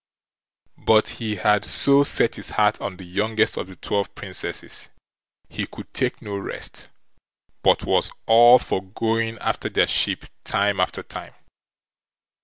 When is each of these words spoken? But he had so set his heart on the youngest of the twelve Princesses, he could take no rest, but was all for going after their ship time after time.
But 0.83 1.07
he 1.09 1.35
had 1.35 1.63
so 1.63 2.03
set 2.03 2.33
his 2.33 2.49
heart 2.49 2.81
on 2.81 2.97
the 2.97 3.03
youngest 3.05 3.55
of 3.55 3.67
the 3.67 3.75
twelve 3.75 4.15
Princesses, 4.15 4.89
he 5.47 5.67
could 5.67 5.93
take 5.93 6.23
no 6.23 6.37
rest, 6.39 6.87
but 7.61 7.83
was 7.85 8.11
all 8.25 8.57
for 8.57 8.81
going 8.83 9.37
after 9.37 9.69
their 9.69 9.85
ship 9.85 10.25
time 10.43 10.79
after 10.79 11.03
time. 11.03 11.35